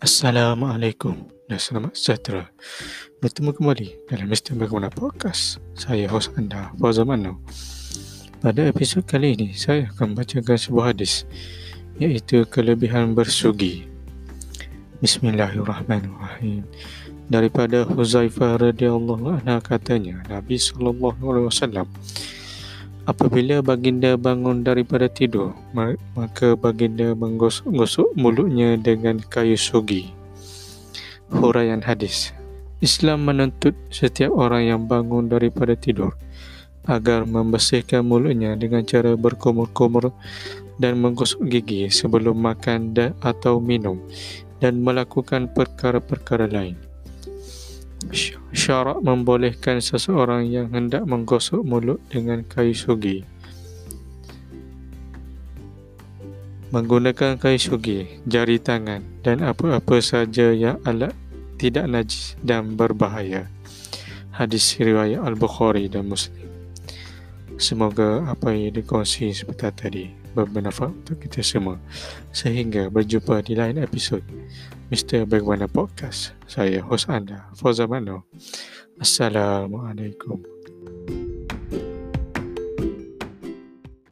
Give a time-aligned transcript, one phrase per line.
[0.00, 2.48] Assalamualaikum dan selamat sejahtera.
[3.20, 4.56] Bertemu kembali dalam Mr.
[4.56, 5.60] Bagaimana Podcast.
[5.76, 7.36] Saya host anda, Fauzan Manu.
[8.40, 11.28] Pada episod kali ini, saya akan bacakan sebuah hadis
[12.00, 13.92] iaitu kelebihan bersugi.
[15.04, 16.64] Bismillahirrahmanirrahim.
[17.28, 21.84] Daripada Huzaifah radhiyallahu anha katanya, Nabi sallallahu alaihi wasallam
[23.10, 25.50] Apabila baginda bangun daripada tidur,
[26.14, 30.14] maka baginda menggosok-gosok mulutnya dengan kayu sugi.
[31.34, 32.30] Huraian hadis
[32.78, 36.14] Islam menuntut setiap orang yang bangun daripada tidur
[36.86, 40.14] agar membersihkan mulutnya dengan cara berkumur-kumur
[40.78, 42.94] dan menggosok gigi sebelum makan
[43.26, 43.98] atau minum
[44.62, 46.78] dan melakukan perkara-perkara lain
[48.50, 53.22] syarak membolehkan seseorang yang hendak menggosok mulut dengan kayu sugi
[56.70, 61.10] menggunakan kayu sugi, jari tangan dan apa-apa saja yang alat
[61.58, 63.50] tidak najis dan berbahaya.
[64.30, 66.46] Hadis riwayat Al-Bukhari dan Muslim.
[67.60, 71.76] Semoga apa yang dikongsi sebentar tadi bermanfaat untuk kita semua.
[72.30, 74.22] Sehingga berjumpa di lain episod
[74.90, 75.22] Mr.
[75.22, 76.34] Bagaimana Podcast.
[76.50, 78.26] Saya hos anda, Fauzan Mano.
[78.98, 80.42] Assalamualaikum.
[80.80, 81.29] Thank you.